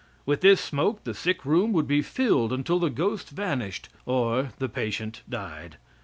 With 0.25 0.41
this 0.41 0.59
smoke 0.59 1.03
the 1.03 1.13
sick 1.13 1.45
room 1.45 1.73
would 1.73 1.85
be 1.87 2.01
filled 2.01 2.51
until 2.51 2.79
the 2.79 2.89
ghost 2.89 3.29
vanished 3.29 3.87
or 4.07 4.49
the 4.57 4.67
patient 4.67 5.21
died. 5.29 5.77